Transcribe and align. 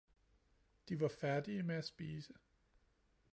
De 0.89 0.99
var 0.99 1.07
færdige 1.07 1.63
med 1.63 1.75
at 1.75 1.85
spise. 1.85 2.33